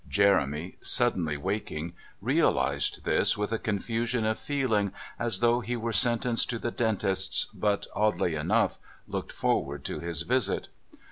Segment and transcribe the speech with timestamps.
[0.09, 6.49] Jeremy, suddenly waking, realised this with a confusion of feeling as though he were sentenced
[6.49, 10.69] to the dentist's, but, oddly enough, looked forward to his visit.